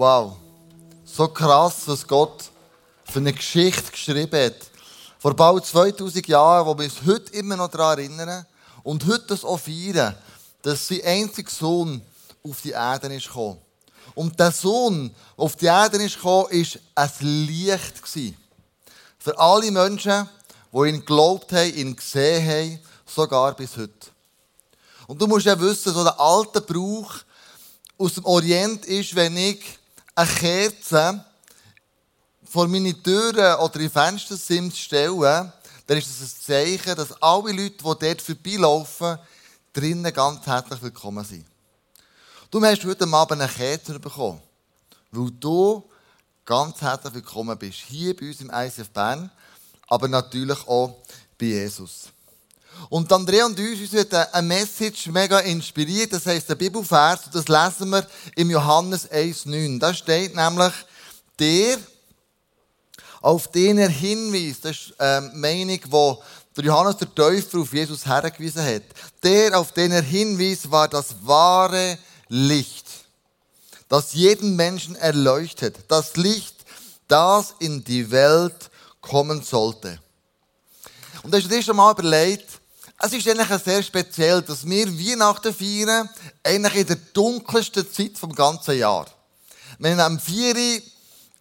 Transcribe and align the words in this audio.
Wow. 0.00 0.38
So 1.04 1.28
krass, 1.28 1.82
was 1.84 2.06
Gott 2.06 2.50
für 3.04 3.18
eine 3.18 3.34
Geschichte 3.34 3.92
geschrieben 3.92 4.46
hat. 4.46 4.56
Vor 5.18 5.36
bald 5.36 5.66
2000 5.66 6.26
Jahren, 6.26 6.66
wo 6.66 6.78
wir 6.78 6.86
uns 6.86 7.02
heute 7.04 7.30
immer 7.34 7.54
noch 7.54 7.68
daran 7.68 7.98
erinnern 7.98 8.46
und 8.82 9.04
heute 9.06 9.26
das 9.26 9.44
auch 9.44 9.60
feiern, 9.60 10.16
dass 10.62 10.88
sein 10.88 11.02
einziger 11.04 11.50
Sohn 11.50 12.00
auf 12.42 12.62
die 12.62 12.70
Erde 12.70 13.14
ist 13.14 13.26
gekommen. 13.26 13.58
Und 14.14 14.40
der 14.40 14.52
Sohn, 14.52 15.08
der 15.36 15.44
auf 15.44 15.56
die 15.56 15.66
Erde 15.66 16.02
ist 16.02 16.16
gekommen, 16.16 16.46
war 16.50 17.04
ein 17.04 17.46
Licht. 17.46 18.02
Für 19.18 19.38
alle 19.38 19.70
Menschen, 19.70 20.26
die 20.72 20.88
ihn 20.88 21.00
geglaubt 21.00 21.52
haben, 21.52 21.74
ihn 21.74 21.94
gesehen 21.94 22.48
haben, 22.48 22.78
sogar 23.04 23.54
bis 23.54 23.76
heute. 23.76 24.08
Und 25.06 25.20
du 25.20 25.26
musst 25.26 25.44
ja 25.44 25.60
wissen, 25.60 25.92
so 25.92 26.02
der 26.02 26.18
alte 26.18 26.62
Brauch 26.62 27.16
aus 27.98 28.14
dem 28.14 28.24
Orient 28.24 28.86
ist, 28.86 29.14
wenn 29.14 29.36
ich 29.36 29.78
eine 30.14 30.28
Kerze 30.28 31.24
vor 32.44 32.66
meine 32.68 33.00
Türen 33.02 33.54
oder 33.60 33.80
in 33.80 33.90
Fenstersims 33.90 34.78
stelle, 34.78 35.52
dann 35.86 35.98
ist 35.98 36.08
das 36.08 36.20
ein 36.20 36.40
Zeichen, 36.40 36.96
dass 36.96 37.12
alle 37.22 37.52
Leute, 37.52 37.70
die 37.70 37.82
dort 37.82 38.22
vorbeilaufen, 38.22 39.18
drinnen 39.72 40.12
ganz 40.12 40.46
herzlich 40.46 40.82
willkommen 40.82 41.24
sind. 41.24 41.46
Du 42.50 42.60
hast 42.64 42.84
heute 42.84 43.06
Abend 43.06 43.40
eine 43.40 43.50
Kerze 43.50 43.98
bekommen, 44.00 44.40
weil 45.12 45.30
du 45.30 45.88
ganz 46.44 46.80
herzlich 46.80 47.14
willkommen 47.14 47.56
bist. 47.56 47.78
Hier 47.88 48.16
bei 48.16 48.26
uns 48.28 48.40
im 48.40 48.50
ICF 48.52 48.90
Bern, 48.90 49.30
aber 49.86 50.08
natürlich 50.08 50.66
auch 50.66 50.96
bei 51.38 51.46
Jesus. 51.46 52.08
Und 52.88 53.12
Andrea 53.12 53.46
und 53.46 53.58
uns, 53.58 53.80
uns 53.80 54.00
hat 54.00 54.34
eine 54.34 54.46
Message 54.46 55.06
mega 55.08 55.38
inspiriert. 55.40 56.12
Das 56.12 56.26
heisst, 56.26 56.48
der 56.48 56.56
Bibelvers, 56.56 57.20
das 57.32 57.46
lesen 57.46 57.90
wir 57.90 58.06
im 58.34 58.50
Johannes 58.50 59.08
1,9. 59.10 59.78
Da 59.78 59.94
steht 59.94 60.34
nämlich, 60.34 60.72
der, 61.38 61.78
auf 63.20 63.48
den 63.48 63.78
er 63.78 63.88
hinweist, 63.88 64.64
das 64.64 64.76
ist 64.76 65.00
eine 65.00 65.30
Meinung, 65.34 65.80
die 66.56 66.62
Johannes 66.62 66.96
der 66.96 67.14
Täufer 67.14 67.60
auf 67.60 67.72
Jesus 67.72 68.04
hergewiesen 68.06 68.64
hat. 68.64 68.82
Der, 69.22 69.58
auf 69.58 69.72
den 69.72 69.92
er 69.92 70.02
hinwies, 70.02 70.70
war 70.70 70.88
das 70.88 71.14
wahre 71.22 71.98
Licht, 72.28 72.86
das 73.88 74.12
jeden 74.14 74.56
Menschen 74.56 74.96
erleuchtet. 74.96 75.76
Das 75.88 76.16
Licht, 76.16 76.56
das 77.08 77.54
in 77.58 77.84
die 77.84 78.10
Welt 78.10 78.70
kommen 79.00 79.42
sollte. 79.42 80.00
Und 81.22 81.34
hast 81.34 81.44
du 81.44 81.48
dir 81.48 81.62
schon 81.62 81.76
mal 81.76 81.92
überlegt, 81.92 82.49
es 83.02 83.12
ist 83.14 83.26
eigentlich 83.26 83.62
sehr 83.62 83.82
speziell, 83.82 84.42
dass 84.42 84.66
wir 84.66 84.86
Weihnachten 84.86 85.54
feiern, 85.54 86.08
eigentlich 86.42 86.74
in 86.74 86.86
der 86.86 86.96
dunkelsten 87.14 87.90
Zeit 87.90 88.18
vom 88.18 88.34
ganzen 88.34 88.76
Jahr. 88.76 89.06
Wenn 89.78 89.98
am 90.00 90.20
4 90.20 90.82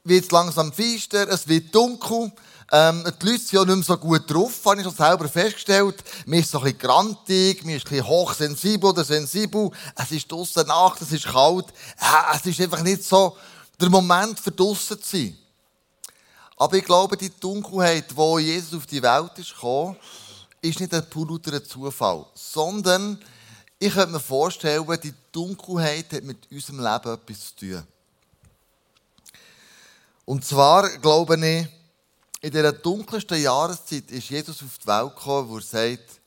wird 0.06 0.24
es 0.24 0.32
langsam 0.32 0.72
feister, 0.72 1.28
es 1.28 1.48
wird 1.50 1.76
dunkel, 1.76 2.32
ähm, 2.72 3.04
die 3.22 3.26
Leute 3.26 3.40
sind 3.40 3.52
ja 3.54 3.66
nicht 3.66 3.76
mehr 3.76 3.84
so 3.84 3.98
gut 3.98 4.32
drauf, 4.32 4.54
habe 4.66 4.78
ich 4.78 4.84
schon 4.84 4.96
selber 4.96 5.28
festgestellt. 5.28 5.96
Mir 6.26 6.40
ist 6.40 6.52
so 6.52 6.60
ein 6.60 6.66
bisschen 6.66 6.80
grantig, 6.80 7.66
mir 7.66 7.76
ist 7.76 7.88
ein 7.88 7.90
bisschen 7.90 8.08
hochsensibel 8.08 8.92
oder 8.92 9.04
sensibel. 9.04 9.72
Es 9.96 10.12
ist 10.12 10.32
draussen 10.32 10.68
Nacht, 10.68 11.02
es 11.02 11.12
ist 11.12 11.26
kalt. 11.26 11.66
Äh, 12.00 12.36
es 12.38 12.46
ist 12.46 12.62
einfach 12.62 12.84
nicht 12.84 13.04
so 13.04 13.36
der 13.82 13.90
Moment 13.90 14.40
für 14.40 14.52
draussen 14.52 15.02
zu 15.02 15.18
sein. 15.18 15.38
Aber 16.58 16.78
ich 16.78 16.86
glaube, 16.86 17.18
die 17.18 17.32
Dunkelheit, 17.40 18.16
wo 18.16 18.38
Jesus 18.38 18.76
auf 18.76 18.86
die 18.86 19.02
Welt 19.02 19.32
ist 19.38 19.56
gekommen, 19.56 19.98
ist 20.62 20.80
nicht 20.80 20.94
ein 20.94 21.10
purer 21.10 21.64
Zufall, 21.64 22.26
sondern 22.34 23.20
ich 23.78 23.94
könnte 23.94 24.12
mir 24.12 24.20
vorstellen, 24.20 24.86
die 25.02 25.14
Dunkelheit 25.32 26.12
hat 26.12 26.24
mit 26.24 26.52
unserem 26.52 26.80
Leben 26.80 27.14
etwas 27.14 27.56
zu 27.56 27.56
tun. 27.56 27.84
Und 30.26 30.46
zwar 30.46 30.90
glaube 30.98 31.36
ich, 31.36 31.68
in 32.42 32.52
dieser 32.52 32.72
dunkelsten 32.72 33.42
Jahreszeit 33.42 34.10
ist 34.12 34.30
Jesus 34.30 34.62
auf 34.64 34.78
die 34.78 34.88
Welt 34.88 35.16
gekommen, 35.16 35.50
wo 35.50 35.58
er 35.58 35.64
sagt, 35.64 36.20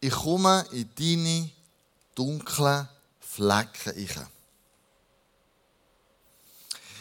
ich 0.00 0.12
komme 0.12 0.64
in 0.72 0.88
deine 0.98 1.50
dunklen 2.14 2.88
Flecken 3.18 3.90
rein. 3.90 4.26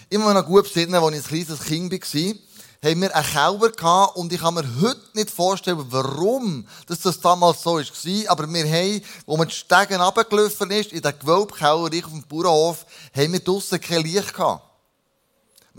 Mich 0.09 0.19
noch 0.19 0.45
gut 0.45 0.63
besinnen, 0.63 0.95
als 0.95 1.15
ich 1.15 1.23
ein 1.23 1.45
kleines 1.45 1.61
Kind 1.61 1.91
war, 1.91 2.35
haben 2.83 3.01
wir 3.01 3.15
einen 3.15 3.25
Keller 3.25 3.71
gehabt 3.71 4.15
und 4.15 4.31
ich 4.31 4.39
kann 4.39 4.53
mir 4.53 4.65
heute 4.81 5.01
nicht 5.13 5.29
vorstellen, 5.29 5.85
warum 5.89 6.67
das 6.87 7.19
damals 7.19 7.61
so 7.61 7.77
war. 7.77 8.31
Aber 8.31 8.47
wir 8.51 8.65
haben, 8.65 9.01
wo 9.25 9.37
man 9.37 9.47
die 9.47 9.53
Stegen 9.53 10.01
runtergelaufen 10.01 10.71
ist, 10.71 10.93
in 10.93 11.01
den 11.01 11.19
Gewölbekeller 11.19 11.83
auf 11.83 11.89
dem 11.89 12.23
Bauernhof, 12.27 12.85
haben 13.15 13.33
wir 13.33 13.39
draussen 13.39 13.81
kein 13.81 14.03
Licht 14.03 14.33
gehabt 14.33 14.63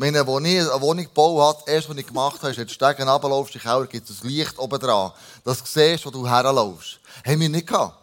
meine, 0.00 0.20
als 0.20 0.44
ich 0.44 0.60
eine 0.60 0.80
Wohnung 0.80 1.04
gebaut 1.04 1.58
habe, 1.58 1.70
erst 1.70 1.88
was 1.88 1.96
ich 1.96 2.06
gemacht 2.06 2.38
habe, 2.40 2.50
ist, 2.50 2.58
wenn 2.58 2.66
du 2.66 2.72
Stegen 2.72 3.08
runterlaufst, 3.08 3.54
in 3.54 3.60
Keller 3.60 3.86
gibt 3.86 4.08
es 4.08 4.22
ein 4.22 4.28
Licht 4.28 4.58
oben 4.58 4.80
dran. 4.80 5.12
Dass 5.44 5.58
du 5.58 5.64
siehst, 5.66 6.06
wo 6.06 6.10
du 6.10 6.26
herlaufst. 6.26 6.98
Haben 7.24 7.40
wir 7.40 7.48
nicht 7.48 7.66
gehabt. 7.66 7.96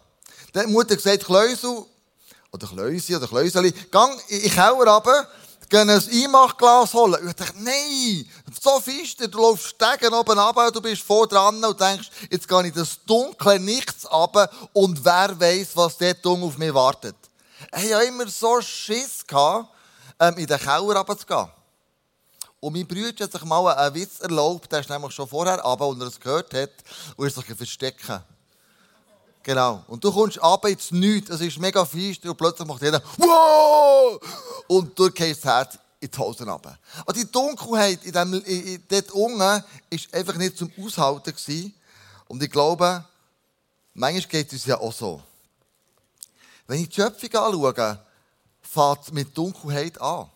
Dann 0.52 0.62
hat 0.62 0.68
die 0.68 0.72
Mutter 0.72 0.94
gesagt, 0.94 1.24
Kleusel, 1.24 1.84
oder 2.52 2.66
Kleusi, 2.66 3.16
oder 3.16 3.26
Kleuseli, 3.26 3.72
gang 3.90 4.18
in 4.28 4.42
den 4.42 4.50
Keller 4.50 4.94
runter, 4.94 5.28
geh 5.68 5.78
ein 5.78 5.90
Einmachglas 5.90 6.94
holen. 6.94 7.28
Ich 7.28 7.34
dachte, 7.34 7.62
nein, 7.62 8.28
so 8.60 8.80
fest, 8.80 9.20
du 9.20 9.38
läufst 9.38 9.66
Stegen 9.66 10.14
oben 10.14 10.38
runter, 10.38 10.70
du 10.70 10.80
bist 10.80 11.02
vor 11.02 11.26
dran 11.26 11.62
und 11.64 11.80
denkst, 11.80 12.10
jetzt 12.30 12.48
gehe 12.48 12.66
ich 12.66 12.72
das 12.72 12.98
dunkle 13.04 13.58
Nichts 13.58 14.10
runter 14.10 14.50
und 14.72 15.04
wer 15.04 15.38
weiß, 15.38 15.68
was 15.74 15.98
dort 15.98 16.26
auf 16.26 16.58
mich 16.58 16.74
wartet. 16.74 17.16
Ich 17.76 17.92
hatte 17.92 18.06
immer 18.06 18.28
so 18.28 18.60
Schiss, 18.60 19.24
ähm, 20.20 20.36
in 20.36 20.46
den 20.46 20.58
Keller 20.58 20.78
runterzugehen. 20.78 21.48
Und 22.60 22.72
mein 22.72 22.86
Bruder 22.86 23.24
hat 23.24 23.32
sich 23.32 23.44
mal 23.44 23.72
einen 23.72 23.94
Witz 23.94 24.20
erlaubt, 24.20 24.70
der 24.72 24.80
ist 24.80 24.90
nämlich 24.90 25.12
schon 25.12 25.28
vorher 25.28 25.60
runter, 25.60 25.86
und 25.86 26.00
er 26.00 26.08
es 26.08 26.18
gehört 26.18 26.52
hat, 26.54 26.70
und 27.16 27.26
er 27.26 27.30
sich 27.30 27.44
verstecken. 27.44 28.22
Genau. 29.48 29.82
Und 29.86 30.04
du 30.04 30.12
kommst 30.12 30.42
runter 30.42 30.68
ins 30.68 30.90
Nichts, 30.90 31.30
es 31.30 31.40
ist 31.40 31.58
mega 31.58 31.82
feister, 31.82 32.28
und 32.28 32.36
plötzlich 32.36 32.68
macht 32.68 32.82
jeder 32.82 33.02
«Wow!» 33.16 34.20
Und 34.66 34.98
du 34.98 35.10
gehst 35.10 35.42
das 35.42 35.50
Herz 35.50 35.78
in 36.00 36.10
die 36.10 36.18
Hosen 36.18 36.50
runter. 36.50 36.78
Und 37.06 37.16
die 37.16 37.32
Dunkelheit 37.32 38.04
in 38.04 38.12
dem, 38.12 38.34
in, 38.34 38.44
in, 38.44 38.84
dort 38.86 39.10
unten 39.12 39.38
war 39.38 39.64
einfach 40.12 40.34
nicht 40.34 40.58
zum 40.58 40.70
Aushalten. 40.78 41.32
Gewesen. 41.34 41.72
Und 42.26 42.42
ich 42.42 42.50
glaube, 42.50 43.02
manchmal 43.94 44.28
geht 44.28 44.52
es 44.52 44.66
ja 44.66 44.78
auch 44.78 44.92
so. 44.92 45.22
Wenn 46.66 46.82
ich 46.82 46.90
die 46.90 46.96
Schöpfung 46.96 47.34
anschaue, 47.34 47.98
fängt 48.60 48.98
es 49.00 49.12
mit 49.12 49.34
Dunkelheit 49.34 49.98
an. 49.98 50.28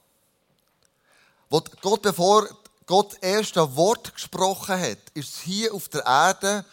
Wo 1.50 1.62
Gott, 1.82 2.00
bevor 2.00 2.48
Gott 2.86 3.12
das 3.12 3.18
erste 3.18 3.76
Wort 3.76 4.14
gesprochen 4.14 4.80
hat, 4.80 5.00
ist 5.12 5.40
hier 5.40 5.74
auf 5.74 5.90
der 5.90 6.06
Erde 6.06 6.64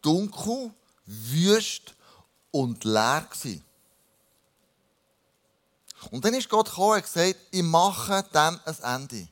dunkel, 0.00 0.72
wüst 1.06 1.94
und 2.50 2.84
leer 2.84 3.26
gewesen. 3.30 3.64
Und 6.10 6.24
dann 6.24 6.34
ist 6.34 6.48
Gott 6.48 6.66
gekommen 6.66 6.96
und 6.96 7.02
gesagt, 7.02 7.36
ich 7.50 7.62
mache 7.62 8.24
dem 8.34 8.60
ein 8.64 9.00
Ende. 9.00 9.28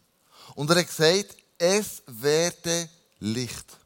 Und 0.54 0.70
er 0.70 0.76
hat 0.76 0.86
gesagt, 0.86 1.36
es 1.58 2.02
werde 2.06 2.88
Licht. 3.18 3.76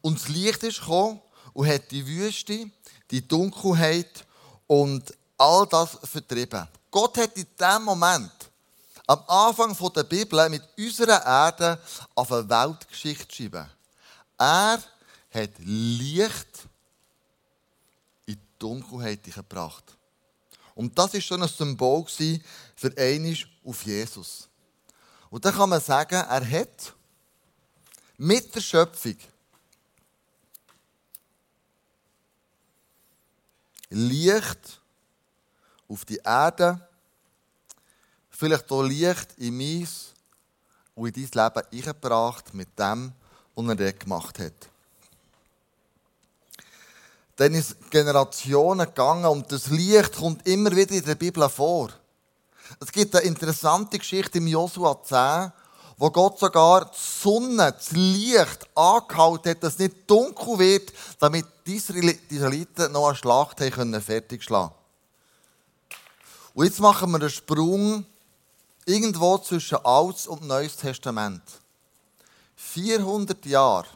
Und 0.00 0.18
das 0.20 0.28
Licht 0.28 0.62
ist 0.62 0.80
gekommen 0.80 1.20
und 1.52 1.68
hat 1.68 1.90
die 1.90 2.06
Wüste, 2.06 2.70
die 3.10 3.26
Dunkelheit 3.26 4.24
und 4.66 5.12
all 5.36 5.66
das 5.66 5.98
vertrieben. 6.04 6.66
Gott 6.90 7.18
hat 7.18 7.36
in 7.36 7.46
dem 7.58 7.82
Moment 7.82 8.32
am 9.06 9.24
Anfang 9.26 9.76
der 9.92 10.04
Bibel 10.04 10.48
mit 10.48 10.62
unserer 10.78 11.24
Erde 11.24 11.80
auf 12.14 12.30
eine 12.30 12.48
Weltgeschichte 12.48 13.34
schreiben. 13.34 13.68
Er 14.38 14.80
hat 15.30 15.50
Licht 15.58 16.68
in 18.26 18.34
die 18.34 18.40
Dunkelheit 18.58 19.22
gebracht. 19.22 19.96
Und 20.74 20.98
das 20.98 21.14
ist 21.14 21.24
schon 21.24 21.42
ein 21.42 21.48
Symbol 21.48 22.06
für 22.74 22.96
einisch 22.96 23.48
auf 23.64 23.84
Jesus. 23.84 24.48
Und 25.28 25.44
dann 25.44 25.54
kann 25.54 25.68
man 25.68 25.80
sagen, 25.80 26.14
er 26.14 26.50
hat 26.50 26.94
mit 28.16 28.54
der 28.54 28.60
Schöpfung 28.60 29.16
Licht 33.90 34.80
auf 35.88 36.04
die 36.04 36.20
Erde 36.24 36.86
vielleicht 38.30 38.70
auch 38.70 38.82
Licht 38.82 39.36
in 39.38 39.56
mein 39.56 39.88
und 40.94 41.16
in 41.16 41.28
dein 41.30 41.44
Leben 41.44 41.66
eingebracht 41.72 42.54
mit 42.54 42.78
dem, 42.78 43.12
was 43.54 43.68
er 43.68 43.74
dort 43.76 44.00
gemacht 44.00 44.38
hat. 44.38 44.70
Dann 47.40 47.54
ist 47.54 47.90
Generationen 47.90 48.86
gegangen 48.86 49.24
und 49.24 49.50
das 49.50 49.68
Licht 49.68 50.16
kommt 50.16 50.46
immer 50.46 50.76
wieder 50.76 50.94
in 50.94 51.06
der 51.06 51.14
Bibel 51.14 51.48
vor. 51.48 51.88
Es 52.78 52.92
gibt 52.92 53.16
eine 53.16 53.24
interessante 53.24 53.98
Geschichte 53.98 54.36
im 54.36 54.46
Josua 54.46 55.02
10, 55.02 55.50
wo 55.96 56.10
Gott 56.10 56.38
sogar 56.38 56.90
die 56.90 56.98
Sonne, 56.98 57.72
das 57.72 57.92
Licht 57.92 58.68
angehalten 58.74 59.52
hat, 59.52 59.62
dass 59.62 59.72
es 59.72 59.78
nicht 59.78 59.96
dunkel 60.06 60.58
wird, 60.58 60.92
damit 61.18 61.46
die 61.64 61.76
Israeliten 61.76 62.92
noch 62.92 63.06
eine 63.06 63.16
Schlacht 63.16 63.58
haben 63.62 63.98
fertig 64.02 64.44
schlagen 64.44 64.74
Und 66.52 66.66
jetzt 66.66 66.80
machen 66.80 67.10
wir 67.10 67.20
einen 67.20 67.30
Sprung 67.30 68.04
irgendwo 68.84 69.38
zwischen 69.38 69.78
Altes 69.82 70.26
und 70.26 70.46
Neues 70.46 70.76
Testament. 70.76 71.40
400 72.56 73.46
Jahre 73.46 73.86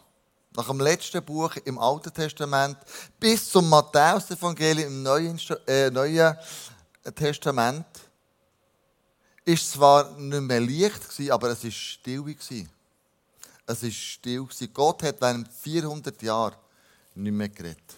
nach 0.57 0.69
dem 0.69 0.81
letzten 0.81 1.25
Buch 1.25 1.57
im 1.65 1.79
Alten 1.79 2.13
Testament 2.13 2.77
bis 3.19 3.51
zum 3.51 3.69
Matthäus-Evangelium 3.69 4.89
im 4.89 5.03
Neuen, 5.03 5.41
äh, 5.67 5.91
Neuen 5.91 6.37
Testament 7.15 7.87
ist 9.45 9.73
zwar 9.73 10.13
nicht 10.13 10.41
mehr 10.41 10.61
Licht 10.61 11.31
aber 11.31 11.51
es 11.51 11.65
war 11.65 11.71
still 11.71 12.23
gewesen. 12.23 12.71
Es 13.67 13.83
war 13.83 13.91
still 13.91 14.45
gewesen. 14.45 14.73
Gott 14.73 15.03
hat 15.03 15.21
während 15.21 15.49
400 15.49 16.23
Jahren 16.23 16.57
nicht 17.15 17.33
mehr 17.33 17.49
geredet. 17.49 17.97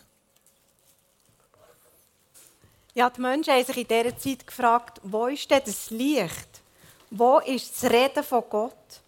Ja, 2.94 3.10
die 3.10 3.20
Menschen 3.20 3.52
haben 3.52 3.64
sich 3.64 3.76
in 3.76 3.86
dieser 3.86 4.16
Zeit 4.16 4.46
gefragt, 4.46 5.00
wo 5.02 5.26
ist 5.26 5.50
denn 5.50 5.60
das 5.64 5.90
Licht? 5.90 6.62
Wo 7.10 7.38
ist 7.40 7.70
das 7.82 7.90
Reden 7.90 8.24
von 8.24 8.44
Gott? 8.48 9.02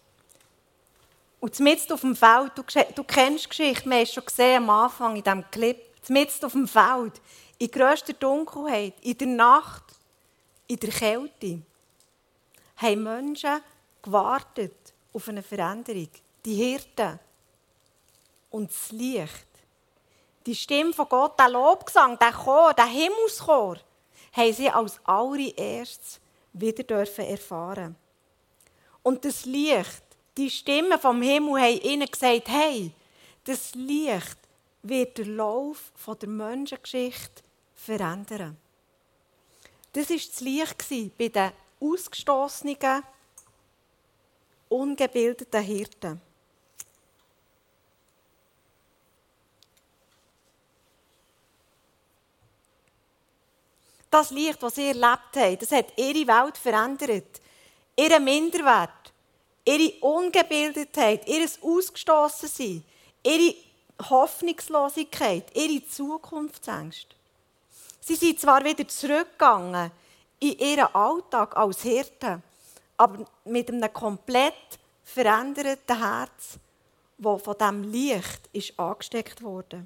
Und 1.39 1.59
mitten 1.59 1.93
auf 1.93 2.01
dem 2.01 2.15
Feld, 2.15 2.51
du, 2.55 2.63
du 2.95 3.03
kennst 3.03 3.45
die 3.45 3.49
Geschichte, 3.49 3.89
wir 3.89 3.95
haben 3.95 4.03
es 4.03 4.13
schon 4.13 4.25
gesehen 4.25 4.63
am 4.63 4.69
Anfang 4.69 5.15
in 5.15 5.23
diesem 5.23 5.49
Clip, 5.51 5.77
mitten 6.09 6.45
auf 6.45 6.51
dem 6.51 6.67
Feld, 6.67 7.21
in 7.57 7.71
grösster 7.71 8.13
Dunkelheit, 8.13 8.93
in 9.01 9.17
der 9.17 9.27
Nacht, 9.27 9.83
in 10.67 10.79
der 10.79 10.89
Kälte, 10.89 11.61
haben 12.77 13.03
Menschen 13.03 13.61
gewartet 14.01 14.93
auf 15.13 15.27
eine 15.27 15.43
Veränderung. 15.43 16.09
Die 16.45 16.55
Hirten 16.55 17.19
und 18.49 18.69
das 18.71 18.91
Licht. 18.91 19.47
Die 20.45 20.55
Stimme 20.55 20.93
von 20.93 21.09
Gott, 21.09 21.37
der 21.37 21.49
Lobgesang, 21.49 22.17
der 22.17 22.31
Chor, 22.31 22.73
der 22.73 22.85
Himmelschor, 22.85 23.77
haben 24.31 24.53
sie 24.53 24.69
als 24.69 24.99
allererstes 25.03 26.19
wieder 26.53 27.05
erfahren 27.17 27.95
Und 29.03 29.25
das 29.25 29.45
Licht, 29.45 30.03
die 30.39 30.49
Stimmen 30.49 30.97
vom 30.97 31.21
Himmel 31.21 31.61
haben 31.61 31.81
ihnen 31.81 32.07
gesagt, 32.07 32.47
hey, 32.47 32.93
das 33.43 33.75
Licht 33.75 34.37
wird 34.81 35.17
den 35.17 35.35
Lauf 35.35 35.91
der 36.21 36.29
Menschengeschichte 36.29 37.43
verändern. 37.75 38.55
Das 39.91 40.09
war 40.09 40.17
das 40.17 40.39
Licht 40.39 41.17
bei 41.17 41.27
den 41.27 41.51
ausgestoßenen, 41.81 43.03
ungebildeten 44.69 45.61
Hirten. 45.61 46.21
Das 54.09 54.31
Licht, 54.31 54.63
das 54.63 54.75
sie 54.75 54.87
erlebt 54.87 55.35
haben, 55.35 55.59
das 55.59 55.71
hat 55.71 55.97
ihre 55.97 56.27
Welt 56.27 56.57
verändert. 56.57 57.41
Ihren 57.97 58.23
Minderwert, 58.23 58.98
ihre 59.69 59.93
Ungebildetheit, 60.01 61.27
ihr 61.27 61.47
Ausgestoßensein, 61.61 62.83
ihre 63.23 63.55
Hoffnungslosigkeit, 64.09 65.55
ihre 65.55 65.85
Zukunftsängste. 65.87 67.15
Sie 67.99 68.15
sind 68.15 68.39
zwar 68.39 68.63
wieder 68.63 68.87
zurückgegangen 68.87 69.91
in 70.39 70.57
ihren 70.57 70.95
Alltag 70.95 71.55
als 71.55 71.83
Hirten, 71.83 72.41
aber 72.97 73.25
mit 73.45 73.69
einem 73.69 73.93
komplett 73.93 74.79
veränderten 75.03 75.99
Herz, 75.99 76.57
das 77.17 77.41
von 77.41 77.55
diesem 77.59 77.83
Licht 77.91 78.49
ist 78.53 78.79
angesteckt 78.79 79.41
wurde. 79.43 79.85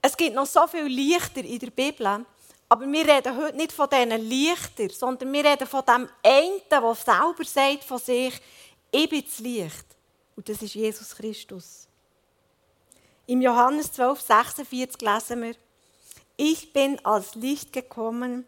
Es 0.00 0.16
gibt 0.16 0.34
noch 0.34 0.46
so 0.46 0.66
viele 0.66 0.88
Lichter 0.88 1.42
in 1.42 1.58
der 1.58 1.70
Bibel, 1.70 2.24
aber 2.68 2.90
wir 2.90 3.06
reden 3.06 3.36
heute 3.36 3.56
nicht 3.56 3.72
von 3.72 3.88
diesen 3.88 4.28
Lichtern, 4.28 4.90
sondern 4.90 5.32
wir 5.32 5.44
reden 5.44 5.66
von 5.66 5.84
dem 5.86 6.08
einen, 6.22 6.60
der 6.70 6.94
selber 6.94 7.44
sagt 7.44 7.84
von 7.84 7.98
sich, 7.98 8.40
ich 8.90 9.08
bin 9.08 9.24
das 9.24 9.38
Licht. 9.38 9.86
Und 10.36 10.48
das 10.48 10.62
ist 10.62 10.74
Jesus 10.74 11.14
Christus. 11.14 11.88
Im 13.26 13.40
Johannes 13.40 13.92
12, 13.92 14.20
46 14.20 15.00
lesen 15.00 15.42
wir, 15.42 15.56
ich 16.36 16.72
bin 16.72 17.02
als 17.04 17.34
Licht 17.36 17.72
gekommen, 17.72 18.44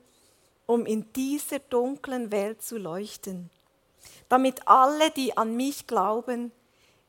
um 0.66 0.84
in 0.84 1.12
dieser 1.12 1.60
dunklen 1.60 2.32
Welt 2.32 2.62
zu 2.62 2.76
leuchten, 2.76 3.50
damit 4.28 4.66
alle, 4.66 5.10
die 5.12 5.36
an 5.36 5.56
mich 5.56 5.86
glauben, 5.86 6.50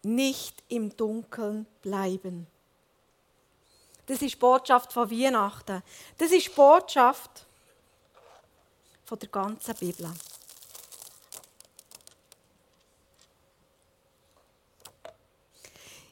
nicht 0.04 0.63
im 0.69 0.95
Dunkeln 0.95 1.65
bleiben. 1.81 2.48
Das 4.07 4.21
ist 4.21 4.39
Botschaft 4.39 4.94
von 4.94 5.12
Weihnachten. 5.12 5.83
Das 6.18 6.31
ist 6.31 6.56
Botschaft 6.56 7.45
von 9.06 9.19
der 9.19 9.30
ganzen 9.30 9.75
Bibel. 9.75 10.09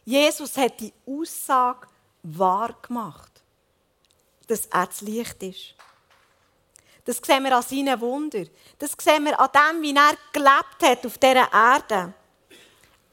Jesus 0.03 0.55
hat 0.57 0.79
die 0.79 0.93
Aussage 1.07 1.87
wahr 2.21 2.75
gemacht, 2.81 3.31
dass 4.47 4.67
er 4.67 4.85
das 4.85 5.01
Licht 5.01 5.41
ist. 5.41 5.73
Das 7.05 7.17
sehen 7.17 7.43
wir 7.43 7.55
an 7.55 7.63
seinen 7.63 7.99
Wunder. 8.01 8.45
Das 8.77 8.93
sehen 8.99 9.25
wir 9.25 9.39
an 9.39 9.49
dem, 9.53 9.81
wie 9.81 9.95
er 9.95 10.17
gelebt 10.33 10.81
hat 10.83 11.05
auf 11.05 11.17
dieser 11.17 11.51
Erde. 11.51 12.13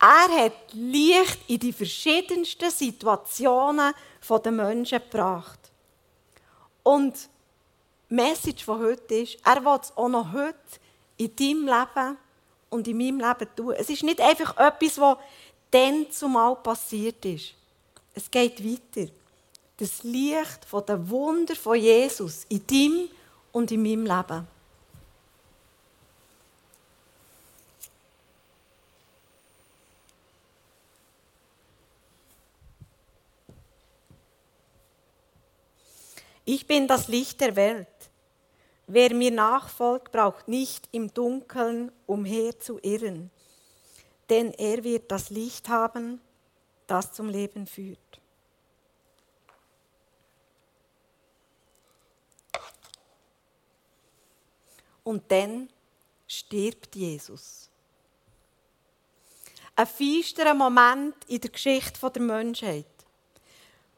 Er 0.03 0.45
hat 0.47 0.73
Licht 0.73 1.39
in 1.47 1.61
die 1.61 1.73
verschiedensten 1.73 2.73
Situationen 2.73 3.95
der 4.29 4.53
Menschen 4.53 4.99
gebracht. 4.99 5.61
Und 6.83 7.15
die 8.11 8.15
Message 8.17 8.65
von 8.65 8.81
heute 8.81 9.15
ist, 9.15 9.39
er 9.45 9.65
will 9.65 9.79
es 9.81 9.97
auch 9.97 10.09
noch 10.09 10.33
heute 10.33 10.57
in 11.19 11.37
deinem 11.37 11.67
Leben 11.67 12.17
und 12.69 12.89
in 12.89 12.99
meinem 12.99 13.21
Leben 13.21 13.55
tun. 13.55 13.75
Es 13.79 13.91
ist 13.91 14.03
nicht 14.03 14.21
einfach 14.21 14.57
etwas, 14.57 15.01
was 15.01 15.19
dann 15.71 16.11
zumal 16.11 16.57
passiert 16.57 17.25
ist. 17.25 17.55
Es 18.13 18.29
geht 18.29 18.59
weiter. 18.65 19.09
Das 19.77 20.03
Licht 20.03 20.65
von 20.67 20.85
der 20.85 21.09
Wunder 21.09 21.55
von 21.55 21.79
Jesus 21.79 22.45
in 22.49 22.67
deinem 22.67 23.09
und 23.53 23.71
in 23.71 23.81
meinem 23.81 24.05
Leben. 24.05 24.49
Ich 36.45 36.67
bin 36.67 36.89
das 36.89 37.09
Licht 37.09 37.41
der 37.41 37.55
Welt. 37.55 37.87
Wer 38.89 39.15
mir 39.15 39.31
nachfolgt, 39.31 40.13
braucht 40.13 40.49
nicht 40.49 40.89
im 40.91 41.15
Dunkeln 41.15 41.93
umher 42.07 42.59
zu 42.59 42.81
irren, 42.83 43.31
denn 44.29 44.53
er 44.53 44.83
wird 44.83 45.11
das 45.11 45.31
Licht 45.31 45.69
haben, 45.69 46.21
das 46.89 47.13
zum 47.13 47.29
Leben 47.29 47.67
führt. 47.67 47.99
Und 55.05 55.31
dann 55.31 55.69
stirbt 56.27 56.95
Jesus. 56.95 57.71
Ein 59.75 59.87
feisterer 59.87 60.55
Moment 60.55 61.15
in 61.29 61.41
der 61.41 61.51
Geschichte 61.51 62.11
der 62.11 62.23
Menschheit. 62.23 62.87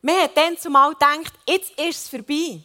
Man 0.04 0.20
hat 0.20 0.36
dann 0.36 0.58
zumal 0.58 0.90
gedacht, 0.92 1.32
jetzt 1.48 1.70
ist 1.80 2.02
es 2.02 2.08
vorbei. 2.10 2.60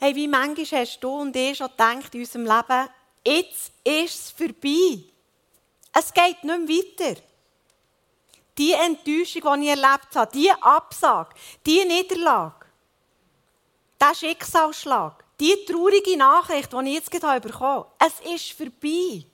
Hey, 0.00 0.16
wie 0.16 0.26
manchmal 0.26 0.80
hast 0.80 0.98
du 0.98 1.10
und 1.10 1.36
ich 1.36 1.56
schon 1.56 1.68
gedacht 1.68 2.12
in 2.12 2.22
unserem 2.22 2.42
Leben, 2.42 2.88
jetzt 3.24 3.70
ist 3.84 4.14
es 4.14 4.30
vorbei. 4.32 4.98
Es 5.92 6.12
geht 6.12 6.42
nicht 6.42 6.44
mehr 6.44 6.58
weiter. 6.58 7.20
Die 8.58 8.72
Enttäuschung, 8.72 9.60
die 9.60 9.68
ich 9.68 9.80
erlebt 9.80 10.16
habe, 10.16 10.32
die 10.32 10.50
Absage, 10.50 11.36
die 11.64 11.84
Niederlage, 11.84 12.66
der 14.00 14.14
Schicksalsschlag, 14.16 15.24
die 15.38 15.64
traurige 15.66 16.16
Nachricht, 16.16 16.72
die 16.72 16.88
ich 16.88 16.94
jetzt 16.94 17.12
gerade 17.12 17.40
bekommen 17.40 17.84
habe, 17.84 17.90
es 18.00 18.34
ist 18.34 18.52
vorbei 18.54 19.24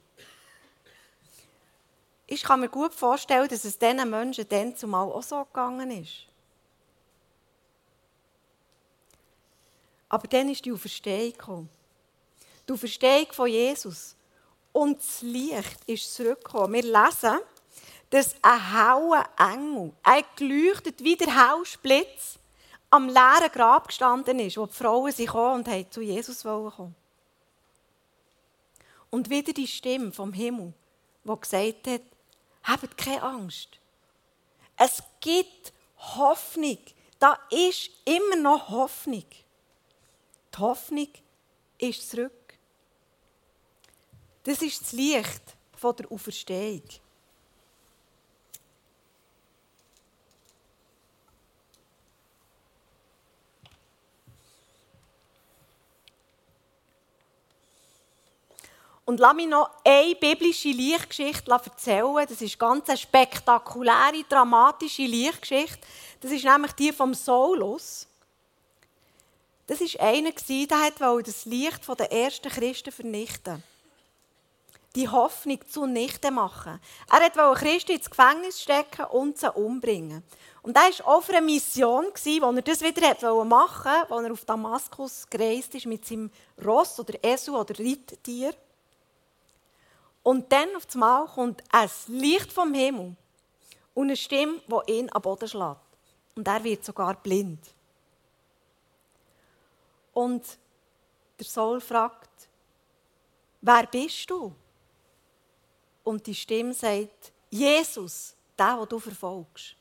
ich 2.31 2.45
kann 2.45 2.61
mir 2.61 2.69
gut 2.69 2.95
vorstellen, 2.95 3.49
dass 3.49 3.65
es 3.65 3.77
diesen 3.77 4.09
Menschen 4.09 4.49
dann 4.49 4.77
zumal 4.77 5.11
auch 5.11 5.23
so 5.23 5.45
gegangen 5.45 5.91
ist. 5.91 6.27
Aber 10.09 10.29
dann 10.29 10.49
ist 10.49 10.65
die 10.65 10.73
Auferstehung 10.73 11.33
gekommen. 11.33 11.69
Die 12.69 12.73
Auferstehung 12.73 13.27
von 13.33 13.49
Jesus. 13.49 14.15
Und 14.73 15.01
das 15.01 15.23
Licht 15.23 15.79
ist 15.87 16.15
zurückgekommen. 16.15 16.73
Wir 16.73 16.83
lesen, 16.83 17.41
dass 18.11 18.37
ein 18.43 18.75
hauer 18.75 19.25
Engel, 19.37 19.93
ein 20.05 20.25
geleuchtet 20.37 21.03
wie 21.03 21.17
der 21.17 21.51
Hausblitz, 21.51 22.39
am 22.91 23.09
leeren 23.09 23.51
Grab 23.53 23.89
gestanden 23.89 24.39
ist, 24.39 24.57
wo 24.57 24.67
die 24.67 24.75
Frauen 24.75 25.11
sich 25.11 25.35
und 25.35 25.93
zu 25.93 26.01
Jesus 26.01 26.45
kommen 26.45 26.95
Und 29.11 29.31
wieder 29.31 29.53
die 29.53 29.67
Stimme 29.67 30.13
vom 30.13 30.33
Himmel, 30.33 30.73
die 31.25 31.41
gesagt 31.41 31.89
hat, 31.89 32.03
Habt 32.63 32.97
keine 32.97 33.23
Angst. 33.23 33.79
Es 34.77 35.03
gibt 35.21 35.73
Hoffnung. 35.97 36.79
Da 37.19 37.39
ist 37.51 37.91
immer 38.05 38.37
noch 38.37 38.69
Hoffnung. 38.69 39.27
Hoffnung 40.61 41.09
ist 41.79 42.11
zurück. 42.11 42.33
Das 44.45 44.63
ist 44.63 44.81
das 44.83 44.93
Licht 44.93 45.43
der 45.83 46.13
Auferstehung. 46.13 46.83
Und 59.11 59.19
lass 59.19 59.35
mich 59.35 59.49
noch 59.49 59.69
eine 59.85 60.15
biblische 60.15 60.69
Lichtgeschichte 60.69 61.51
erzählen. 61.51 62.27
Das 62.29 62.41
ist 62.41 62.57
ganz 62.57 62.89
eine 62.89 62.97
spektakuläre, 62.97 64.23
dramatische 64.29 65.03
Lichtgeschichte. 65.03 65.81
Das 66.21 66.31
ist 66.31 66.45
nämlich 66.45 66.71
die 66.75 66.93
vom 66.93 67.13
Saulus. 67.13 68.07
Das 69.67 69.81
war 69.81 70.01
einer, 70.01 70.31
der 70.31 71.23
das 71.25 71.45
Licht 71.45 71.89
der 71.89 72.13
ersten 72.13 72.51
Christen 72.51 72.93
vernichten. 72.93 73.65
Die 74.95 75.09
Hoffnung 75.09 75.59
zunichte 75.67 76.31
machen. 76.31 76.79
Er 77.11 77.37
wollte 77.37 77.65
Christen 77.65 77.97
ins 77.97 78.09
Gefängnis 78.09 78.63
stecken 78.63 79.07
und 79.07 79.39
sie 79.39 79.51
umbringen. 79.51 80.23
Und 80.63 80.77
er 80.77 80.83
war 80.83 81.17
auf 81.17 81.29
einer 81.31 81.41
Mission, 81.41 82.05
wo 82.15 82.53
er 82.53 82.63
das 82.63 82.81
wieder 82.81 83.45
machen 83.45 83.93
wollte, 84.09 84.15
als 84.15 84.25
er 84.25 84.33
auf 84.33 84.45
Damaskus 84.45 85.27
gereist 85.29 85.75
ist 85.75 85.87
mit 85.87 86.07
seinem 86.07 86.31
Ross 86.65 87.01
oder 87.01 87.15
Esel 87.25 87.57
oder 87.57 87.77
Reittier. 87.77 88.55
Und 90.23 90.53
dann 90.53 90.77
auf 90.77 90.87
einmal 90.93 91.27
kommt 91.27 91.63
ein 91.71 91.91
Licht 92.09 92.53
vom 92.53 92.75
Himmel 92.75 93.17
und 93.95 94.05
eine 94.05 94.17
Stimme, 94.17 94.61
die 94.67 94.93
ihn 94.93 95.11
am 95.13 95.23
Boden 95.23 95.49
schlägt. 95.49 95.81
Und 96.35 96.47
er 96.47 96.63
wird 96.63 96.85
sogar 96.85 97.15
blind. 97.15 97.61
Und 100.13 100.45
der 101.39 101.47
Saul 101.47 101.81
fragt, 101.81 102.31
wer 103.61 103.87
bist 103.87 104.29
du? 104.29 104.55
Und 106.05 106.27
die 106.27 106.35
Stimme 106.35 106.75
sagt, 106.75 107.33
Jesus, 107.51 108.35
der, 108.59 108.77
den 108.77 108.89
du 108.89 108.99
verfolgst. 108.99 109.77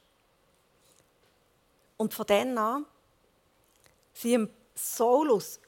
Und 1.98 2.13
von 2.13 2.25
dann 2.25 2.58
an 2.58 2.86
sind 4.13 4.50
Saulus 4.74 5.60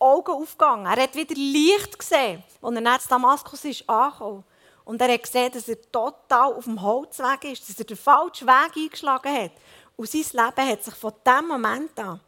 Augen 0.00 0.32
aufgegangen. 0.32 0.86
Er 0.86 1.02
hat 1.02 1.14
wieder 1.14 1.34
Licht 1.34 1.98
gesehen, 1.98 2.42
als 2.60 2.74
er 2.74 2.80
nach 2.80 3.06
Damaskus 3.06 3.64
ist 3.64 3.88
angekommen. 3.88 4.44
Und 4.84 5.00
er 5.00 5.12
hat 5.12 5.22
gesehen, 5.22 5.52
dass 5.52 5.68
er 5.68 5.80
total 5.92 6.54
auf 6.54 6.64
dem 6.64 6.80
Holzweg 6.80 7.44
ist, 7.44 7.68
dass 7.68 7.78
er 7.78 7.84
den 7.84 7.96
falschen 7.96 8.48
Weg 8.48 8.76
eingeschlagen 8.76 9.32
hat. 9.32 9.52
Und 9.96 10.08
sein 10.08 10.24
Leben 10.32 10.68
hat 10.68 10.82
sich 10.82 10.94
von 10.94 11.12
diesem 11.24 11.48
Moment 11.48 11.98
an 11.98 12.20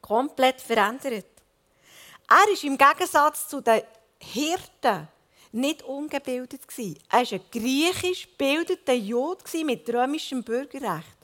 komplett 0.00 0.60
verändert. 0.60 1.24
Er 2.28 2.36
war 2.36 2.64
im 2.64 2.78
Gegensatz 2.78 3.48
zu 3.48 3.60
den 3.60 3.82
Hirten 4.18 5.08
nicht 5.52 5.82
ungebildet. 5.82 6.60
Er 6.78 6.94
war 7.10 7.32
ein 7.32 7.40
griechisch 7.50 8.28
gebildeter 8.28 8.92
Jude 8.92 9.64
mit 9.64 9.88
römischem 9.88 10.44
Bürgerrecht. 10.44 11.16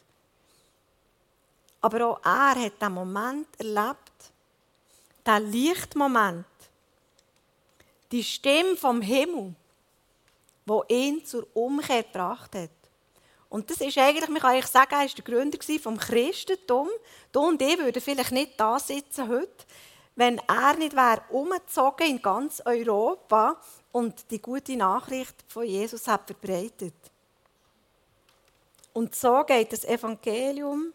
Aber 1.81 2.07
auch 2.09 2.21
er 2.25 2.65
hat 2.65 2.81
diesen 2.81 2.95
Moment 2.95 3.49
erlebt, 3.59 4.33
der 5.27 5.41
Lichtmoment, 5.41 6.47
die 8.13 8.23
Stimme 8.23 8.77
vom 8.77 9.03
Himmel, 9.03 9.55
wo 10.65 10.85
ihn 10.89 11.25
zur 11.25 11.47
Umkehr 11.55 12.05
gebracht 12.05 12.55
hat. 12.55 12.71
Und 13.49 13.71
das 13.71 13.81
ist 13.81 13.99
eigentlich, 13.99 14.29
man 14.29 14.41
kann 14.41 14.53
eigentlich 14.53 14.67
sagen, 14.67 14.93
er 14.93 15.01
war 15.01 15.07
der 15.07 15.25
Gründer 15.25 15.59
vom 15.81 15.97
Christentum. 15.97 16.89
Du 17.33 17.41
und 17.41 17.63
ich 17.63 17.79
würden 17.79 18.03
vielleicht 18.03 18.33
nicht 18.33 18.59
da 18.59 18.79
sitzen 18.79 19.29
heute, 19.29 19.65
wenn 20.17 20.39
er 20.49 20.77
nicht 20.77 20.97
wäre 20.97 21.23
umgezogen 21.31 22.09
in 22.09 22.23
ganz 22.23 22.63
Europa 22.65 23.61
und 23.93 24.31
die 24.31 24.41
gute 24.41 24.77
Nachricht 24.77 25.35
von 25.49 25.65
Jesus 25.65 26.09
hat 26.09 26.27
verbreitet. 26.27 26.95
Und 28.93 29.15
so 29.15 29.45
geht 29.45 29.73
das 29.73 29.85
Evangelium, 29.85 30.93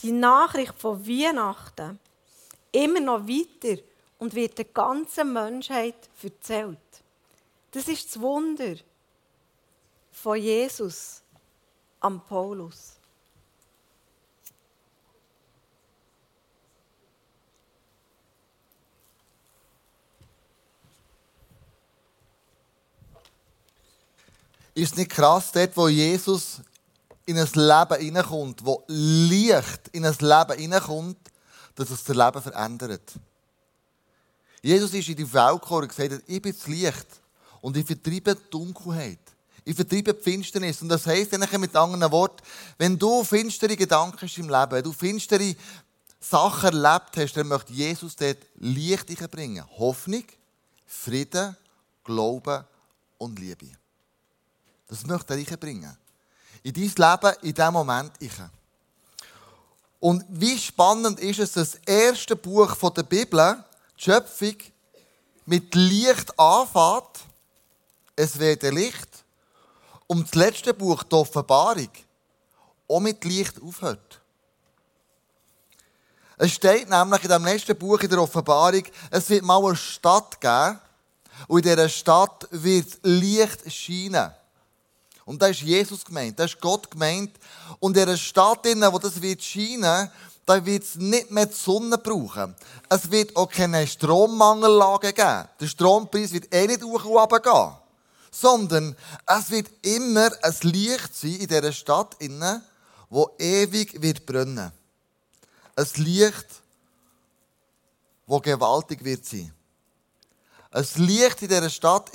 die 0.00 0.12
Nachricht 0.12 0.78
von 0.78 1.06
Weihnachten, 1.06 1.98
immer 2.72 3.00
noch 3.00 3.26
weiter 3.26 3.80
und 4.18 4.34
wird 4.34 4.58
der 4.58 4.66
ganzen 4.66 5.32
Menschheit 5.32 6.08
erzählt. 6.22 6.78
Das 7.72 7.88
ist 7.88 8.06
das 8.06 8.20
Wunder 8.20 8.76
von 10.10 10.36
Jesus 10.36 11.22
am 12.00 12.24
Paulus. 12.24 12.96
Ist 24.74 24.96
nicht 24.96 25.10
krass, 25.10 25.52
dort, 25.52 25.76
wo 25.76 25.88
Jesus 25.88 26.60
in 27.26 27.38
ein 27.38 27.48
Leben 27.54 28.00
hineinkommt, 28.00 28.64
wo 28.64 28.84
Licht 28.86 29.88
in 29.92 30.04
ein 30.06 30.16
Leben 30.20 30.58
hineinkommt, 30.58 31.18
dass 31.74 31.90
es 31.90 32.04
das 32.04 32.16
Leben 32.16 32.42
verändert. 32.42 33.12
Jesus 34.62 34.92
ist 34.92 35.08
in 35.08 35.16
die 35.16 35.32
Welt 35.32 35.60
gekommen 35.60 35.82
und 35.82 35.88
gesagt, 35.88 36.22
ich 36.26 36.42
bin 36.42 36.52
das 36.52 36.66
Licht 36.66 37.06
und 37.60 37.76
ich 37.76 37.86
vertreibe 37.86 38.34
die 38.34 38.50
Dunkelheit. 38.50 39.18
Ich 39.64 39.76
vertreibe 39.76 40.14
die 40.14 40.22
Finsternis. 40.22 40.82
Und 40.82 40.88
das 40.88 41.06
heisst 41.06 41.32
mit 41.32 41.76
anderen 41.76 42.10
Worten, 42.12 42.42
wenn 42.78 42.98
du 42.98 43.24
finstere 43.24 43.76
Gedanken 43.76 44.20
hast 44.20 44.38
im 44.38 44.48
Leben, 44.48 44.72
wenn 44.72 44.82
du 44.82 44.92
finstere 44.92 45.54
Sachen 46.18 46.74
erlebt 46.74 47.16
hast, 47.16 47.36
dann 47.36 47.48
möchte 47.48 47.72
Jesus 47.72 48.16
dort 48.16 48.38
Licht 48.56 49.30
bringen. 49.30 49.64
Hoffnung, 49.78 50.24
Frieden, 50.86 51.56
Glauben 52.04 52.64
und 53.18 53.38
Liebe. 53.38 53.70
Das 54.88 55.06
möchte 55.06 55.34
er 55.34 55.56
bringen. 55.56 55.96
In 56.62 56.72
dein 56.72 56.82
Leben, 56.82 57.36
in 57.42 57.54
diesem 57.54 57.72
Moment. 57.72 58.12
Ich. 58.18 58.32
Und 60.00 60.24
wie 60.28 60.58
spannend 60.58 61.20
ist 61.20 61.38
es, 61.38 61.52
das 61.52 61.74
erste 61.86 62.34
Buch 62.34 62.74
der 62.90 63.02
Bibel, 63.02 63.62
die 63.98 64.02
Schöpfung, 64.02 64.56
mit 65.44 65.74
Licht 65.74 66.38
anfängt. 66.38 67.20
Es 68.16 68.38
wird 68.38 68.62
Licht. 68.62 69.24
Und 70.06 70.26
das 70.26 70.34
letzte 70.34 70.72
Buch, 70.72 71.02
die 71.02 71.14
Offenbarung, 71.14 71.90
auch 72.88 73.00
mit 73.00 73.24
Licht 73.24 73.60
aufhört. 73.62 74.20
Es 76.38 76.52
steht 76.52 76.88
nämlich 76.88 77.22
in 77.22 77.28
dem 77.28 77.44
letzten 77.44 77.76
Buch 77.76 78.00
in 78.00 78.08
der 78.08 78.22
Offenbarung, 78.22 78.84
es 79.10 79.28
wird 79.28 79.44
mal 79.44 79.62
eine 79.62 79.76
Stadt 79.76 80.40
geben. 80.40 80.78
Und 81.46 81.66
in 81.66 81.70
dieser 81.70 81.88
Stadt 81.88 82.48
wird 82.50 82.98
Licht 83.02 83.70
scheinen. 83.70 84.32
Und 85.24 85.40
da 85.40 85.48
ist 85.48 85.60
Jesus 85.60 86.04
gemeint, 86.04 86.38
da 86.38 86.44
ist 86.44 86.60
Gott 86.60 86.90
gemeint. 86.90 87.38
Und 87.78 87.96
in 87.96 88.02
einer 88.02 88.16
Stadt, 88.16 88.64
wo 88.64 88.98
das 88.98 89.20
wird 89.20 89.42
scheinen, 89.42 90.10
da 90.46 90.64
wird 90.66 90.82
es 90.82 90.96
nicht 90.96 91.30
mehr 91.30 91.46
die 91.46 91.54
Sonne 91.54 91.96
brauchen. 91.98 92.56
Es 92.88 93.10
wird 93.10 93.36
auch 93.36 93.48
keine 93.48 93.86
Strommangellage 93.86 95.12
geben. 95.12 95.48
Der 95.60 95.66
Strompreis 95.66 96.32
wird 96.32 96.52
eh 96.52 96.66
nicht 96.66 96.82
hoch 96.82 97.04
und 97.04 97.42
gehen. 97.42 97.72
Sondern 98.32 98.96
es 99.26 99.50
wird 99.50 99.68
immer 99.82 100.30
ein 100.42 100.56
Licht 100.62 101.14
sein 101.14 101.36
in 101.36 101.46
dieser 101.46 101.72
Stadt, 101.72 102.16
wo 103.08 103.30
ewig 103.38 104.02
wird 104.02 104.26
brennen. 104.26 104.72
Ein 105.76 105.86
Licht, 105.94 106.46
wo 108.26 108.40
gewaltig 108.40 109.04
wird 109.04 109.24
sein. 109.24 109.52
Ein 110.72 110.86
Licht 110.96 111.42
in 111.42 111.48
dieser 111.48 111.70
Stadt, 111.70 112.10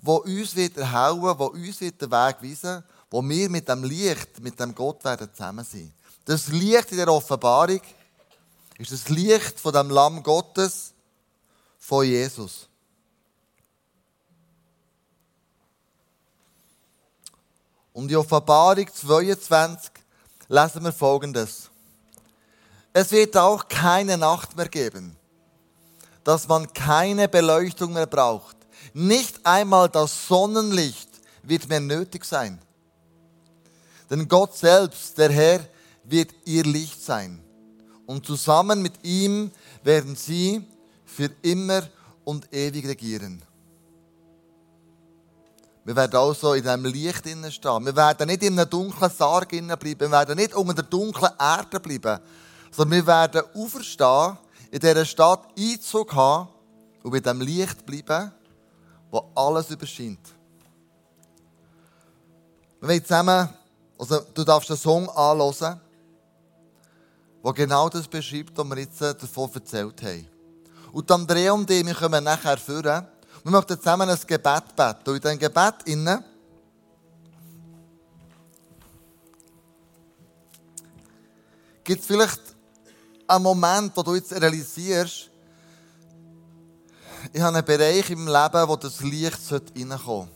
wo 0.00 0.16
uns 0.16 0.54
wird 0.54 0.76
erhauen, 0.76 1.38
wo 1.38 1.46
uns 1.46 1.80
wird 1.80 2.00
den 2.00 2.10
Weg 2.10 2.36
weisen, 2.42 2.84
wo 3.10 3.22
wir 3.22 3.50
mit 3.50 3.68
dem 3.68 3.84
Licht, 3.84 4.40
mit 4.40 4.58
dem 4.58 4.74
Gott 4.74 5.04
werden 5.04 5.28
zusammen 5.32 5.64
sein. 5.64 5.92
Das 6.24 6.48
Licht 6.48 6.92
in 6.92 6.98
der 6.98 7.08
Offenbarung 7.08 7.80
ist 8.78 8.92
das 8.92 9.08
Licht 9.08 9.58
von 9.58 9.72
dem 9.72 9.90
Lamm 9.90 10.22
Gottes, 10.22 10.92
von 11.78 12.04
Jesus. 12.04 12.68
Und 17.92 18.10
in 18.10 18.16
Offenbarung 18.16 18.86
22 18.92 19.90
lesen 20.48 20.84
wir 20.84 20.92
Folgendes. 20.92 21.70
Es 22.92 23.10
wird 23.10 23.36
auch 23.36 23.66
keine 23.66 24.16
Nacht 24.16 24.56
mehr 24.56 24.68
geben, 24.68 25.16
dass 26.22 26.46
man 26.46 26.72
keine 26.72 27.28
Beleuchtung 27.28 27.92
mehr 27.92 28.06
braucht 28.06 28.57
nicht 28.98 29.44
einmal 29.44 29.88
das 29.88 30.26
Sonnenlicht 30.26 31.08
wird 31.42 31.68
mehr 31.68 31.80
nötig 31.80 32.24
sein. 32.24 32.58
Denn 34.10 34.26
Gott 34.28 34.56
selbst, 34.56 35.16
der 35.18 35.30
Herr, 35.30 35.60
wird 36.04 36.30
ihr 36.44 36.64
Licht 36.64 37.02
sein. 37.02 37.42
Und 38.06 38.26
zusammen 38.26 38.80
mit 38.80 39.04
ihm 39.04 39.50
werden 39.82 40.16
sie 40.16 40.64
für 41.04 41.30
immer 41.42 41.82
und 42.24 42.52
ewig 42.52 42.86
regieren. 42.86 43.42
Wir 45.84 45.96
werden 45.96 46.16
also 46.16 46.54
in 46.54 46.62
diesem 46.62 46.84
Licht 46.86 47.24
stehen. 47.54 47.84
Wir 47.84 47.96
werden 47.96 48.26
nicht 48.26 48.42
in 48.42 48.58
einem 48.58 48.68
dunklen 48.68 49.10
Sarg 49.10 49.48
bleiben. 49.48 50.00
Wir 50.00 50.10
werden 50.10 50.36
nicht 50.36 50.54
unter 50.54 50.74
der 50.74 50.84
dunklen 50.84 51.32
Erde 51.38 51.80
bleiben. 51.80 52.20
sondern 52.70 52.98
wir 52.98 53.06
werden 53.06 53.42
auferstehen, 53.54 54.38
in 54.70 54.80
dieser 54.80 55.04
Stadt 55.04 55.46
Einzug 55.58 56.14
haben 56.14 56.48
und 57.02 57.10
bei 57.10 57.20
dem 57.20 57.40
Licht 57.40 57.86
bleiben, 57.86 58.32
wo 59.10 59.30
alles 59.34 59.70
überscheint. 59.70 60.20
Wir 62.80 62.88
wollen 62.88 63.02
zusammen, 63.04 63.48
also 63.98 64.20
du 64.34 64.44
darfst 64.44 64.70
den 64.70 64.76
Song 64.76 65.08
anhören, 65.10 65.80
der 67.44 67.52
genau 67.52 67.88
das 67.88 68.06
beschreibt, 68.06 68.56
was 68.56 68.68
wir 68.68 68.78
jetzt 68.78 69.00
davon 69.00 69.50
erzählt 69.54 70.02
haben. 70.02 70.28
Und 70.92 71.10
Andrea 71.10 71.52
und 71.52 71.70
ich, 71.70 71.84
wir 71.84 71.94
kommen 71.94 72.24
nachher 72.24 72.58
führen. 72.58 73.06
Wir 73.42 73.52
möchten 73.52 73.78
zusammen 73.78 74.08
ein 74.08 74.18
Gebet 74.26 74.76
beten. 74.76 75.10
Und 75.10 75.16
in 75.16 75.20
diesem 75.20 75.38
Gebet 75.38 75.74
innen 75.84 76.24
gibt 81.84 82.00
es 82.00 82.06
vielleicht 82.06 82.40
einen 83.26 83.42
Moment, 83.42 83.96
wo 83.96 84.02
du 84.02 84.14
jetzt 84.14 84.32
realisierst, 84.32 85.30
ich 87.32 87.40
habe 87.40 87.56
einen 87.56 87.64
Bereich 87.64 88.10
im 88.10 88.26
Leben, 88.26 88.68
wo 88.68 88.76
das 88.76 89.00
Licht 89.00 89.38
reinkommen 89.50 89.98
sollte. 89.98 90.30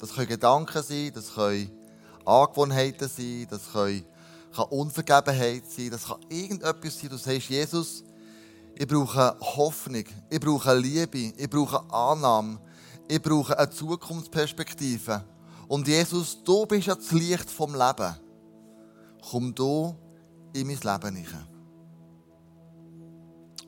Das 0.00 0.12
können 0.12 0.28
Gedanken 0.28 0.82
sein, 0.82 1.12
das 1.14 1.34
können 1.34 1.70
Angewohnheiten 2.24 3.08
sein, 3.08 3.46
das 3.50 3.72
können, 3.72 4.04
kann 4.54 4.66
Unvergebenheit 4.70 5.64
sein, 5.70 5.90
das 5.90 6.06
kann 6.06 6.20
irgendetwas 6.28 6.98
sein. 6.98 7.10
Du 7.10 7.16
sagst, 7.16 7.48
Jesus, 7.48 8.04
ich 8.74 8.86
brauche 8.86 9.36
Hoffnung, 9.40 10.04
ich 10.30 10.40
brauche 10.40 10.74
Liebe, 10.74 11.32
ich 11.36 11.50
brauche 11.50 11.82
Annahme, 11.92 12.58
ich 13.08 13.22
brauche 13.22 13.58
eine 13.58 13.70
Zukunftsperspektive. 13.70 15.24
Und 15.68 15.86
Jesus, 15.86 16.42
du 16.42 16.66
bist 16.66 16.86
ja 16.86 16.94
das 16.94 17.10
Licht 17.12 17.50
vom 17.50 17.74
Leben. 17.74 18.16
Komm 19.30 19.54
du 19.54 19.94
in 20.52 20.66
mein 20.66 20.76
Leben 20.76 21.16
hinein. 21.16 21.53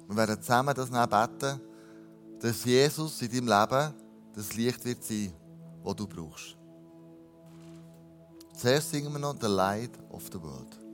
Wir 0.09 0.17
werden 0.17 0.41
zusammen 0.41 0.75
das 0.75 0.91
beten, 0.91 1.61
dass 2.41 2.65
Jesus 2.65 3.21
in 3.23 3.31
deinem 3.31 3.49
Leben 3.49 3.95
das 4.35 4.55
Licht 4.55 4.85
wird 4.85 5.03
sein, 5.03 5.33
das 5.85 5.97
du 5.97 6.07
brauchst. 6.07 6.57
Zuerst 8.55 8.91
singen 8.91 9.13
wir 9.13 9.19
noch 9.19 9.37
The 9.41 9.49
Light 9.49 9.99
of 10.11 10.25
the 10.33 10.41
World. 10.41 10.86